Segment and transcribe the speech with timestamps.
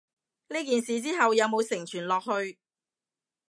[0.47, 2.57] 呢件事之後有無承傳落去？